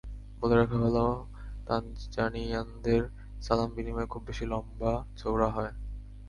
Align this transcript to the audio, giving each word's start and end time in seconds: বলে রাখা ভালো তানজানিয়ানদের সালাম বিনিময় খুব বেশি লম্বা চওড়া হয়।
বলে 0.39 0.55
রাখা 0.55 0.77
ভালো 0.77 1.03
তানজানিয়ানদের 1.67 3.03
সালাম 3.41 3.69
বিনিময় 3.75 4.07
খুব 4.07 4.21
বেশি 4.27 4.45
লম্বা 4.45 4.91
চওড়া 5.17 5.49
হয়। 5.49 5.73